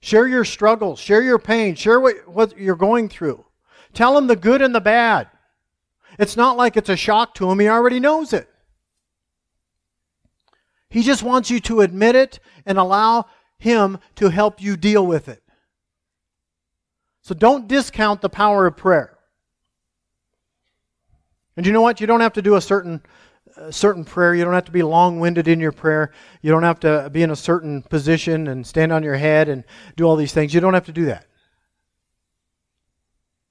Share 0.01 0.27
your 0.27 0.45
struggles, 0.45 0.99
share 0.99 1.23
your 1.23 1.39
pain, 1.39 1.75
share 1.75 2.01
what, 2.01 2.27
what 2.27 2.59
you're 2.59 2.77
going 2.77 3.09
through. 3.09 3.45
Tell 3.93 4.17
him 4.17 4.27
the 4.27 4.37
good 4.37 4.63
and 4.63 4.75
the 4.75 4.81
bad. 4.81 5.29
It's 6.19 6.37
not 6.37 6.57
like 6.57 6.77
it's 6.77 6.89
a 6.89 6.97
shock 6.97 7.35
to 7.35 7.51
him, 7.51 7.59
he 7.59 7.69
already 7.69 8.01
knows 8.01 8.33
it. 8.33 8.49
He 10.89 11.03
just 11.03 11.23
wants 11.23 11.51
you 11.51 11.61
to 11.61 11.83
admit 11.83 12.17
it 12.17 12.41
and 12.67 12.77
allow 12.77 13.27
him 13.59 13.99
to 14.17 14.31
help 14.31 14.61
you 14.61 14.77
deal 14.77 15.07
with 15.07 15.29
it. 15.29 15.43
So 17.23 17.35
don't 17.35 17.69
discount 17.69 18.23
the 18.23 18.29
power 18.29 18.67
of 18.67 18.77
prayer. 18.77 19.17
And 21.57 21.67
you 21.67 21.73
know 21.73 21.83
what? 21.83 22.01
You 22.01 22.07
don't 22.07 22.21
have 22.21 22.33
to 22.33 22.43
do 22.43 22.57
a 22.57 22.61
certain 22.61 23.03
a 23.61 23.73
certain 23.73 24.05
prayer. 24.05 24.35
You 24.35 24.44
don't 24.44 24.55
have 24.55 24.64
to 24.64 24.73
be 24.73 24.83
long 24.83 25.20
winded 25.20 25.46
in 25.46 25.61
your 25.61 25.73
prayer. 25.73 26.12
You 26.40 26.51
don't 26.51 26.62
have 26.62 26.81
to 26.81 27.11
be 27.12 27.23
in 27.23 27.31
a 27.31 27.37
certain 27.37 27.83
position 27.83 28.49
and 28.49 28.66
stand 28.66 28.92
on 28.92 29.03
your 29.03 29.16
head 29.16 29.49
and 29.49 29.64
do 29.96 30.05
all 30.05 30.16
these 30.16 30.33
things. 30.33 30.55
You 30.55 30.61
don't 30.61 30.75
have 30.75 30.87
to 30.87 30.92
do 30.92 31.05
that. 31.07 31.27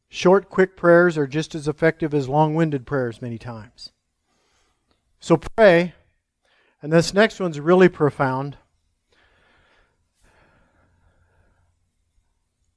Short, 0.10 0.50
quick 0.50 0.76
prayers 0.76 1.17
are 1.17 1.28
just 1.28 1.54
as 1.54 1.67
effective 1.67 2.15
as 2.15 2.28
long 2.28 2.56
winded 2.56 2.88
prayers 2.88 3.22
many 3.22 3.38
times. 3.38 3.91
So 5.19 5.38
pray. 5.38 5.93
And 6.82 6.91
this 6.91 7.13
next 7.13 7.39
one's 7.39 7.60
really 7.60 7.89
profound. 7.89 8.58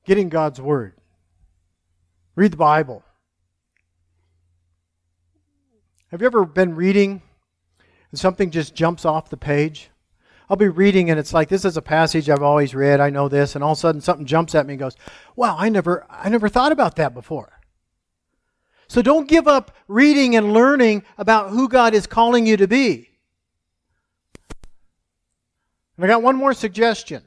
Getting 0.04 0.28
God's 0.28 0.60
Word. 0.60 0.94
Read 2.34 2.52
the 2.52 2.56
Bible. 2.56 3.04
Have 6.12 6.20
you 6.20 6.26
ever 6.26 6.44
been 6.44 6.74
reading 6.74 7.22
and 8.10 8.20
something 8.20 8.50
just 8.50 8.74
jumps 8.74 9.06
off 9.06 9.30
the 9.30 9.36
page? 9.38 9.88
I'll 10.50 10.58
be 10.58 10.68
reading 10.68 11.08
and 11.08 11.18
it's 11.18 11.32
like 11.32 11.48
this 11.48 11.64
is 11.64 11.78
a 11.78 11.82
passage 11.82 12.28
I've 12.28 12.42
always 12.42 12.74
read, 12.74 13.00
I 13.00 13.08
know 13.08 13.30
this, 13.30 13.54
and 13.54 13.64
all 13.64 13.72
of 13.72 13.78
a 13.78 13.80
sudden 13.80 14.02
something 14.02 14.26
jumps 14.26 14.54
at 14.54 14.66
me 14.66 14.74
and 14.74 14.78
goes, 14.78 14.94
Wow, 15.36 15.56
I 15.58 15.70
never 15.70 16.04
I 16.10 16.28
never 16.28 16.50
thought 16.50 16.70
about 16.70 16.96
that 16.96 17.14
before. 17.14 17.58
So 18.88 19.00
don't 19.00 19.26
give 19.26 19.48
up 19.48 19.74
reading 19.88 20.36
and 20.36 20.52
learning 20.52 21.04
about 21.16 21.48
who 21.48 21.66
God 21.66 21.94
is 21.94 22.06
calling 22.06 22.46
you 22.46 22.58
to 22.58 22.68
be. 22.68 23.08
And 25.96 26.04
I 26.04 26.08
got 26.08 26.22
one 26.22 26.36
more 26.36 26.52
suggestion. 26.52 27.22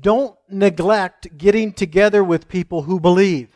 Don't 0.00 0.36
neglect 0.48 1.36
getting 1.36 1.72
together 1.72 2.22
with 2.22 2.46
people 2.46 2.82
who 2.82 3.00
believe. 3.00 3.48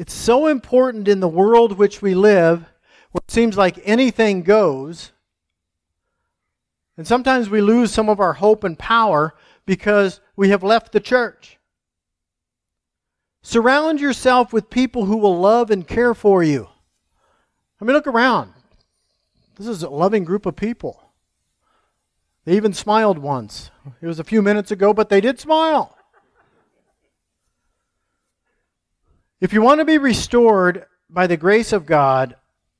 It's 0.00 0.14
so 0.14 0.46
important 0.46 1.08
in 1.08 1.20
the 1.20 1.28
world 1.28 1.76
which 1.76 2.00
we 2.00 2.14
live, 2.14 2.60
where 3.10 3.20
it 3.22 3.30
seems 3.30 3.58
like 3.58 3.78
anything 3.84 4.42
goes. 4.42 5.12
And 6.96 7.06
sometimes 7.06 7.50
we 7.50 7.60
lose 7.60 7.92
some 7.92 8.08
of 8.08 8.18
our 8.18 8.32
hope 8.32 8.64
and 8.64 8.78
power 8.78 9.34
because 9.66 10.22
we 10.36 10.48
have 10.48 10.62
left 10.62 10.92
the 10.92 11.00
church. 11.00 11.58
Surround 13.42 14.00
yourself 14.00 14.54
with 14.54 14.70
people 14.70 15.04
who 15.04 15.18
will 15.18 15.38
love 15.38 15.70
and 15.70 15.86
care 15.86 16.14
for 16.14 16.42
you. 16.42 16.70
I 17.78 17.84
mean, 17.84 17.92
look 17.92 18.06
around. 18.06 18.54
This 19.56 19.66
is 19.66 19.82
a 19.82 19.90
loving 19.90 20.24
group 20.24 20.46
of 20.46 20.56
people. 20.56 21.12
They 22.46 22.56
even 22.56 22.72
smiled 22.72 23.18
once. 23.18 23.70
It 24.00 24.06
was 24.06 24.18
a 24.18 24.24
few 24.24 24.40
minutes 24.40 24.70
ago, 24.70 24.94
but 24.94 25.10
they 25.10 25.20
did 25.20 25.38
smile. 25.38 25.94
If 29.40 29.54
you 29.54 29.62
want 29.62 29.80
to 29.80 29.86
be 29.86 29.96
restored 29.96 30.84
by 31.08 31.26
the 31.26 31.38
grace 31.38 31.72
of 31.72 31.86
God, 31.86 32.36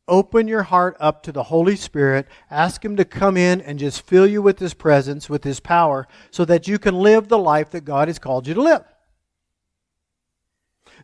open 0.07 0.46
your 0.46 0.64
heart 0.64 0.94
up 1.01 1.23
to 1.23 1.33
the 1.33 1.44
Holy 1.44 1.75
Spirit. 1.75 2.27
Ask 2.51 2.85
Him 2.85 2.96
to 2.96 3.05
come 3.07 3.38
in 3.38 3.62
and 3.62 3.79
just 3.79 4.03
fill 4.03 4.27
you 4.27 4.42
with 4.42 4.59
His 4.59 4.75
presence, 4.75 5.31
with 5.31 5.42
His 5.42 5.59
power, 5.59 6.07
so 6.31 6.44
that 6.44 6.68
you 6.68 6.79
can 6.79 6.96
live 6.96 7.29
the 7.29 7.38
life 7.38 7.70
that 7.70 7.87
God 7.87 8.09
has 8.09 8.18
called 8.18 8.46
you 8.46 8.53
to 8.53 8.62
live. 8.62 8.85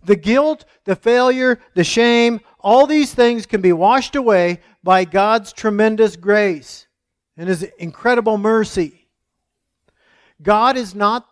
The 0.04 0.16
guilt, 0.16 0.66
the 0.84 0.94
failure, 0.94 1.58
the 1.74 1.84
shame, 1.84 2.40
all 2.60 2.86
these 2.86 3.14
things 3.14 3.46
can 3.46 3.62
be 3.62 3.72
washed 3.72 4.14
away 4.14 4.60
by 4.82 5.06
God's 5.06 5.54
tremendous 5.54 6.16
grace 6.16 6.86
and 7.34 7.48
His 7.48 7.62
incredible 7.78 8.36
mercy. 8.36 9.08
God 10.42 10.76
is 10.76 10.94
not 10.94 11.26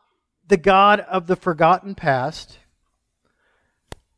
the 0.48 0.56
God 0.56 1.00
of 1.00 1.26
the 1.26 1.36
forgotten 1.36 1.94
past, 1.94 2.58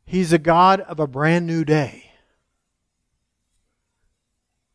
He's 0.07 0.31
a 0.31 0.37
God 0.37 0.79
of 0.79 1.01
a 1.01 1.05
brand 1.05 1.45
new 1.45 1.65
day. 1.65 2.11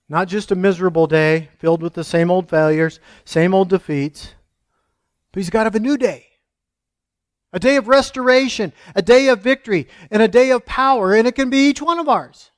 Not 0.07 0.29
just 0.29 0.51
a 0.51 0.55
miserable 0.55 1.07
day 1.07 1.49
filled 1.59 1.81
with 1.81 1.95
the 1.95 2.05
same 2.05 2.31
old 2.31 2.51
failures, 2.51 3.01
same 3.25 3.55
old 3.55 3.71
defeats, 3.71 4.35
but 5.33 5.41
He's 5.41 5.49
a 5.49 5.53
God 5.53 5.67
of 5.67 5.75
a 5.75 5.81
new 5.81 5.97
day. 5.97 6.27
A 7.55 7.59
day 7.59 7.77
of 7.77 7.89
restoration, 7.89 8.75
a 8.95 9.01
day 9.01 9.29
of 9.29 9.41
victory, 9.41 9.89
and 10.11 10.21
a 10.21 10.29
day 10.29 10.51
of 10.51 10.67
power, 10.67 11.15
and 11.15 11.27
it 11.27 11.35
can 11.35 11.49
be 11.49 11.67
each 11.67 11.81
one 11.81 11.99
of 11.99 12.11
ours. 12.11 12.51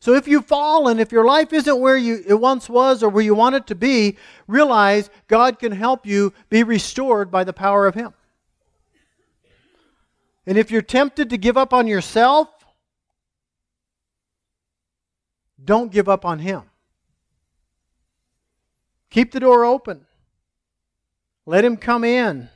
So 0.00 0.14
if 0.14 0.26
you've 0.26 0.46
fallen, 0.46 0.98
if 0.98 1.12
your 1.12 1.26
life 1.26 1.52
isn't 1.52 1.78
where 1.78 1.96
you, 1.98 2.24
it 2.26 2.40
once 2.40 2.70
was 2.70 3.02
or 3.02 3.10
where 3.10 3.24
you 3.24 3.34
want 3.34 3.56
it 3.56 3.66
to 3.66 3.74
be, 3.74 4.16
realize 4.46 5.10
God 5.26 5.58
can 5.58 5.72
help 5.72 6.06
you 6.06 6.32
be 6.48 6.62
restored 6.62 7.30
by 7.30 7.44
the 7.44 7.52
power 7.52 7.86
of 7.86 7.94
Him. 7.94 8.14
And 10.48 10.56
if 10.56 10.70
you're 10.70 10.80
tempted 10.80 11.28
to 11.28 11.36
give 11.36 11.58
up 11.58 11.74
on 11.74 11.86
yourself, 11.86 12.48
don't 15.62 15.92
give 15.92 16.08
up 16.08 16.24
on 16.24 16.38
Him. 16.38 16.62
Keep 19.10 19.32
the 19.32 19.40
door 19.40 19.66
open. 19.66 20.06
Let 21.44 21.66
Him 21.66 21.76
come 21.76 22.02
in 22.02 22.48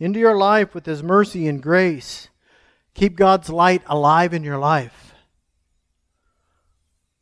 into 0.00 0.18
your 0.18 0.36
life 0.36 0.74
with 0.74 0.84
His 0.84 1.04
mercy 1.04 1.46
and 1.46 1.62
grace. 1.62 2.26
Keep 2.94 3.14
God's 3.14 3.48
light 3.48 3.82
alive 3.86 4.34
in 4.34 4.42
your 4.42 4.58
life. 4.58 5.14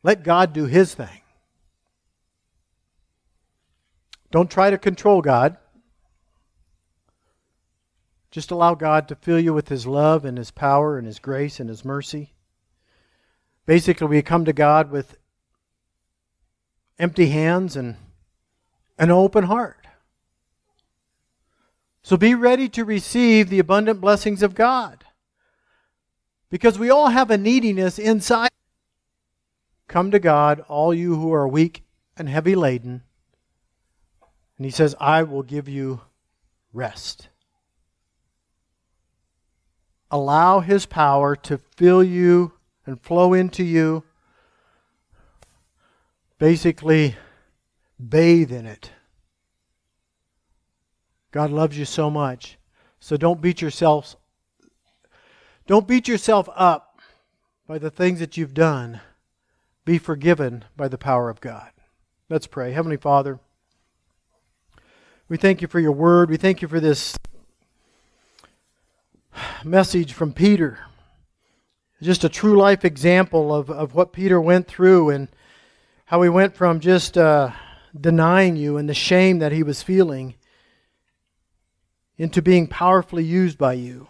Let 0.03 0.23
God 0.23 0.55
do 0.55 0.65
His 0.65 0.95
thing. 0.95 1.21
Don't 4.31 4.51
try 4.51 4.71
to 4.71 4.79
control 4.79 5.21
God. 5.21 5.59
Just 8.31 8.53
allow 8.53 8.75
God 8.75 9.09
to 9.09 9.17
fill 9.17 9.41
you 9.41 9.53
with 9.53 9.69
His 9.69 9.87
love 9.87 10.25
and 10.25 10.39
His 10.39 10.51
power 10.51 10.97
and 10.97 11.07
His 11.07 11.19
grace 11.19 11.59
and 11.59 11.69
His 11.69 11.85
mercy. 11.85 12.33
Basically, 13.67 14.07
we 14.07 14.23
come 14.23 14.45
to 14.45 14.53
God 14.53 14.91
with 14.91 15.17
empty 16.99 17.27
hands 17.29 17.77
and 17.77 17.97
an 18.99 19.11
open 19.11 19.45
heart. 19.45 19.87
So 22.03 22.17
be 22.17 22.35
ready 22.35 22.69
to 22.71 22.85
receive 22.85 23.51
the 23.51 23.59
abundant 23.59 24.01
blessings 24.01 24.43
of 24.43 24.55
God. 24.55 25.05
Because 26.51 26.79
we 26.79 26.91
all 26.91 27.09
have 27.09 27.31
a 27.31 27.39
neediness 27.39 27.99
inside. 27.99 28.51
Come 29.89 30.11
to 30.13 30.19
God, 30.19 30.61
all 30.69 30.95
you 30.95 31.17
who 31.17 31.33
are 31.33 31.49
weak 31.49 31.85
and 32.17 32.29
heavy 32.29 32.55
laden. 32.55 33.03
And 34.57 34.65
He 34.65 34.71
says, 34.71 34.95
I 35.01 35.25
will 35.25 35.43
give 35.43 35.69
you 35.69 36.03
rest 36.73 37.30
allow 40.11 40.61
His 40.61 40.87
power 40.87 41.37
to 41.37 41.59
fill 41.77 42.03
you 42.03 42.53
and 42.87 43.01
flow 43.01 43.33
into 43.33 43.63
you. 43.63 44.05
Basically, 46.39 47.17
bathe 48.09 48.51
in 48.51 48.67
it. 48.67 48.91
God 51.31 51.51
loves 51.51 51.79
you 51.79 51.85
so 51.85 52.11
much. 52.11 52.59
So 52.99 53.17
don't 53.17 53.41
beat 53.41 53.63
yourself 53.63 54.17
don't 55.71 55.87
beat 55.87 56.09
yourself 56.09 56.49
up 56.57 56.99
by 57.69 57.79
the 57.79 57.93
things 57.93 58.19
that 58.19 58.37
you've 58.37 58.55
done. 58.55 59.01
Be 59.85 59.99
forgiven 59.99 60.65
by 60.77 60.89
the 60.89 60.99
power 60.99 61.31
of 61.31 61.41
God. 61.41 61.71
Let's 62.29 62.49
pray. 62.49 62.73
Heavenly 62.73 62.97
Father, 62.97 63.39
we 65.29 65.37
thank 65.37 65.63
you 65.63 65.69
for 65.69 65.79
your 65.79 65.93
word. 65.93 66.29
We 66.29 66.39
thank 66.39 66.61
you 66.61 66.67
for 66.67 66.81
this 66.81 67.17
message 69.65 70.13
from 70.13 70.33
Peter. 70.33 70.79
Just 72.03 72.25
a 72.25 72.29
true 72.29 72.57
life 72.57 72.85
example 72.85 73.55
of, 73.55 73.71
of 73.71 73.95
what 73.95 74.13
Peter 74.13 74.41
went 74.41 74.67
through 74.67 75.11
and 75.11 75.29
how 76.07 76.23
he 76.23 76.29
went 76.29 76.57
from 76.57 76.81
just 76.81 77.19
uh, 77.19 77.51
denying 77.99 78.57
you 78.57 78.77
and 78.77 78.89
the 78.89 78.95
shame 78.95 79.39
that 79.39 79.53
he 79.53 79.63
was 79.63 79.83
feeling 79.83 80.35
into 82.17 82.43
being 82.43 82.67
powerfully 82.67 83.25
used 83.25 83.59
by 83.59 83.75
you. 83.75 84.09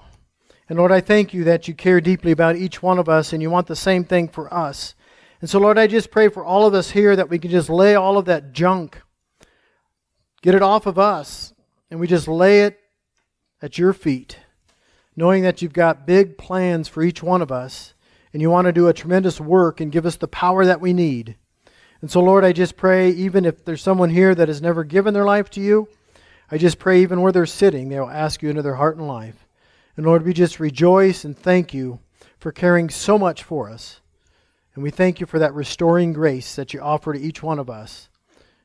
And 0.69 0.79
Lord, 0.79 0.93
I 0.93 1.01
thank 1.01 1.35
you 1.35 1.45
that 1.45 1.67
you 1.67 1.75
care 1.75 2.01
deeply 2.01 2.31
about 2.31 2.57
each 2.57 2.83
one 2.83 2.99
of 2.99 3.09
us 3.09 3.33
and 3.33 3.43
you 3.43 3.51
want 3.51 3.67
the 3.67 3.77
same 3.77 4.05
thing 4.05 4.29
for 4.29 4.53
us. 4.55 4.95
And 5.41 5.51
so, 5.51 5.59
Lord, 5.59 5.79
I 5.79 5.87
just 5.87 6.11
pray 6.11 6.29
for 6.29 6.45
all 6.45 6.67
of 6.67 6.75
us 6.75 6.91
here 6.91 7.17
that 7.17 7.29
we 7.29 7.39
can 7.39 7.51
just 7.51 7.69
lay 7.69 7.95
all 7.95 8.19
of 8.19 8.27
that 8.27 8.53
junk, 8.53 9.01
get 10.43 10.55
it 10.55 10.63
off 10.63 10.87
of 10.87 10.99
us, 10.99 11.55
and 11.91 11.99
we 11.99 12.07
just 12.07 12.29
lay 12.29 12.63
it 12.63 12.79
at 13.61 13.79
your 13.79 13.93
feet 13.93 14.39
knowing 15.17 15.43
that 15.43 15.61
you've 15.61 15.73
got 15.73 16.07
big 16.07 16.39
plans 16.39 16.89
for 16.89 17.03
each 17.03 17.23
one 17.23 17.43
of 17.43 17.53
us 17.53 17.95
and 18.33 18.41
you 18.41 18.51
want 18.51 18.67
to 18.67 18.73
do 18.73 18.89
a 18.89 18.93
tremendous 18.93 19.41
work 19.41 19.81
and 19.81 19.93
give 19.93 20.07
us 20.07 20.17
the 20.17 20.29
power 20.29 20.65
that 20.65 20.81
we 20.81 20.93
need. 20.93 21.37
And 22.01 22.11
so, 22.11 22.21
Lord, 22.21 22.45
I 22.45 22.53
just 22.53 22.77
pray, 22.77 23.11
even 23.11 23.45
if 23.45 23.65
there's 23.65 23.83
someone 23.83 24.11
here 24.11 24.35
that 24.35 24.49
has 24.49 24.63
never 24.63 24.85
given 24.85 25.13
their 25.13 25.25
life 25.25 25.51
to 25.51 25.61
you, 25.61 25.89
I 26.51 26.59
just 26.59 26.79
pray, 26.79 27.03
even 27.03 27.21
where 27.21 27.33
they're 27.33 27.47
sitting, 27.47 27.89
they'll 27.89 28.05
ask 28.05 28.43
you 28.43 28.51
into 28.51 28.63
their 28.63 28.77
heart 28.77 28.97
and 28.97 29.07
life. 29.07 29.47
And 29.97 30.07
Lord, 30.07 30.25
we 30.25 30.33
just 30.33 30.61
rejoice 30.61 31.25
and 31.25 31.37
thank 31.37 31.75
you 31.75 32.01
for 32.39 32.53
caring 32.53 32.89
so 32.89 33.19
much 33.19 33.43
for 33.43 33.69
us. 33.69 34.01
And 34.75 34.83
we 34.83 34.91
thank 34.91 35.21
you 35.21 35.27
for 35.27 35.39
that 35.39 35.55
restoring 35.55 36.13
grace 36.13 36.55
that 36.57 36.73
you 36.73 36.81
offer 36.81 37.13
to 37.13 37.21
each 37.21 37.43
one 37.43 37.59
of 37.59 37.69
us. 37.69 38.09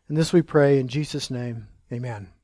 And 0.07 0.17
this 0.17 0.31
we 0.31 0.41
pray 0.41 0.79
in 0.79 0.87
Jesus' 0.87 1.29
name. 1.29 1.67
Amen. 1.91 2.34